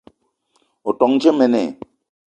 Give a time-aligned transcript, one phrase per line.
[0.89, 1.63] O ton dje mene?